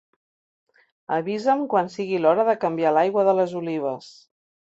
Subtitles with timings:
[1.17, 4.09] Avisa'm quan sigui l'hora de canviar l'aigua de les olives.